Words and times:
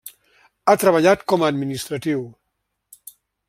Ha 0.71 0.75
treballat 0.83 1.21
com 1.33 1.45
a 1.45 1.51
administratiu. 1.55 2.27